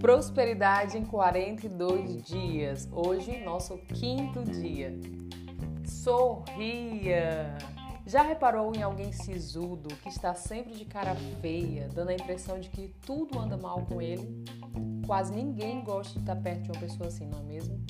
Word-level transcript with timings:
Prosperidade 0.00 0.96
em 0.96 1.04
42 1.04 2.22
dias. 2.22 2.88
Hoje, 2.92 3.42
nosso 3.44 3.76
quinto 3.78 4.42
dia. 4.44 4.98
Sorria! 5.84 7.58
Já 8.06 8.22
reparou 8.22 8.74
em 8.74 8.82
alguém 8.82 9.12
sisudo 9.12 9.94
que 9.96 10.08
está 10.08 10.32
sempre 10.32 10.72
de 10.72 10.86
cara 10.86 11.14
feia, 11.42 11.88
dando 11.92 12.08
a 12.08 12.14
impressão 12.14 12.58
de 12.58 12.70
que 12.70 12.88
tudo 13.04 13.38
anda 13.38 13.56
mal 13.58 13.84
com 13.84 14.00
ele? 14.00 14.44
Quase 15.08 15.32
ninguém 15.32 15.82
gosta 15.82 16.12
de 16.12 16.18
estar 16.18 16.36
perto 16.36 16.64
de 16.64 16.70
uma 16.70 16.80
pessoa 16.80 17.08
assim, 17.08 17.24
não 17.24 17.38
é 17.38 17.42
mesmo? 17.42 17.80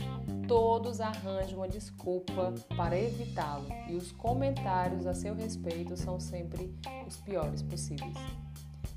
Todos 0.47 1.01
arranjam 1.01 1.59
uma 1.59 1.67
desculpa 1.67 2.55
para 2.77 2.97
evitá-lo 2.97 3.67
e 3.89 3.97
os 3.97 4.13
comentários 4.13 5.05
a 5.05 5.13
seu 5.13 5.35
respeito 5.35 5.97
são 5.97 6.21
sempre 6.21 6.73
os 7.05 7.17
piores 7.17 7.61
possíveis. 7.61 8.15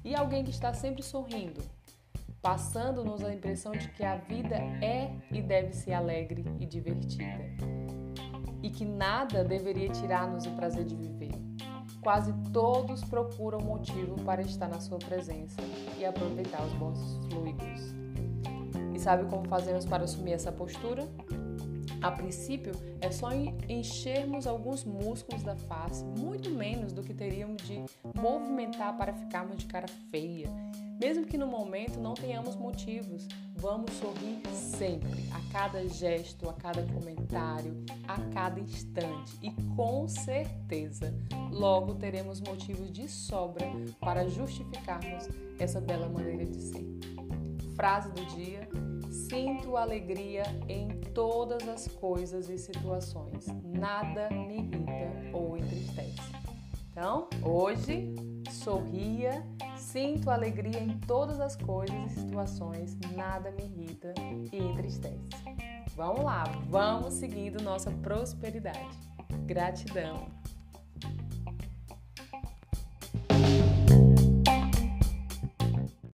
E 0.06 0.14
alguém 0.14 0.44
que 0.44 0.52
está 0.52 0.72
sempre 0.72 1.02
sorrindo, 1.02 1.64
passando-nos 2.44 3.24
a 3.24 3.34
impressão 3.34 3.72
de 3.72 3.88
que 3.88 4.04
a 4.04 4.18
vida 4.18 4.56
é 4.56 5.12
e 5.32 5.42
deve 5.42 5.74
ser 5.74 5.94
alegre 5.94 6.46
e 6.60 6.66
divertida, 6.68 7.44
e 8.62 8.70
que 8.70 8.86
nada 8.86 9.44
deveria 9.44 9.90
tirar-nos 9.90 10.46
o 10.46 10.52
prazer 10.52 10.86
de 10.86 10.96
viver. 10.96 11.34
Quase 12.02 12.32
todos 12.54 13.04
procuram 13.04 13.62
motivo 13.62 14.14
para 14.24 14.44
estar 14.44 14.68
na 14.68 14.80
sua 14.80 15.00
presença 15.00 15.60
e 15.98 16.06
aproveitar 16.06 16.64
os 16.64 16.74
bons 16.74 17.20
fluidos. 17.28 18.11
Sabe 19.02 19.26
como 19.26 19.48
fazemos 19.48 19.86
para 19.86 20.04
assumir 20.04 20.34
essa 20.34 20.52
postura? 20.52 21.08
A 22.02 22.12
princípio, 22.12 22.72
é 23.00 23.12
só 23.12 23.30
enchermos 23.68 24.48
alguns 24.48 24.84
músculos 24.84 25.44
da 25.44 25.56
face, 25.56 26.04
muito 26.06 26.50
menos 26.50 26.94
do 26.94 27.04
que 27.04 27.14
teríamos 27.14 27.62
de 27.64 27.84
movimentar 28.16 28.96
para 28.98 29.14
ficarmos 29.14 29.58
de 29.58 29.66
cara 29.66 29.88
feia 30.10 30.50
mesmo 31.02 31.26
que 31.26 31.36
no 31.36 31.48
momento 31.48 32.00
não 32.00 32.14
tenhamos 32.14 32.56
motivos, 32.56 33.28
vamos 33.56 33.92
sorrir 33.94 34.40
sempre, 34.54 35.26
a 35.34 35.52
cada 35.52 35.88
gesto, 35.88 36.48
a 36.48 36.54
cada 36.54 36.84
comentário, 36.94 37.84
a 38.08 38.22
cada 38.32 38.60
instante 38.60 39.36
e 39.42 39.50
com 39.76 40.08
certeza 40.08 41.12
logo 41.50 41.96
teremos 41.96 42.40
motivos 42.40 42.92
de 42.92 43.10
sobra 43.10 43.66
para 44.00 44.30
justificarmos 44.30 45.28
essa 45.58 45.82
bela 45.82 46.08
maneira 46.08 46.46
de 46.46 46.62
ser. 46.62 46.86
Frase 47.76 48.12
do 48.12 48.24
dia: 48.36 48.70
Sinto 49.12 49.78
alegria 49.78 50.44
em 50.68 50.90
todas 51.14 51.68
as 51.68 51.88
coisas 51.88 52.50
e 52.50 52.58
situações. 52.58 53.46
Nada 53.64 54.30
me 54.30 54.58
irrita 54.60 55.32
ou 55.34 55.58
entristece. 55.58 56.32
Então, 56.92 57.30
hoje, 57.44 58.14
sorria 58.50 59.46
Sinto 59.92 60.30
alegria 60.30 60.80
em 60.80 60.98
todas 61.00 61.42
as 61.42 61.58
coisas 61.58 62.14
e 62.14 62.22
situações, 62.22 62.98
nada 63.14 63.52
me 63.52 63.64
irrita 63.64 64.14
e 64.54 64.58
entristece. 64.58 65.28
Vamos 65.98 66.24
lá, 66.24 66.44
vamos 66.70 67.16
seguindo 67.16 67.62
nossa 67.62 67.92
prosperidade. 67.92 68.98
Gratidão! 69.46 70.41